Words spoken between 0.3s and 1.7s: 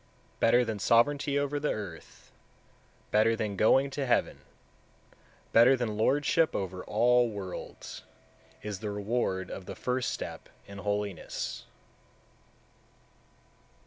178. Better than sovereignty over